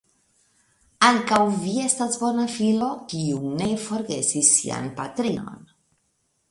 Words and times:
Ankaŭ 1.09 1.41
vi 1.65 1.75
estas 1.83 2.17
bona 2.23 2.47
filo, 2.55 2.89
kiu 3.13 3.55
ne 3.61 3.69
forgesis 3.87 4.53
sian 4.61 4.93
patrinon. 5.03 5.67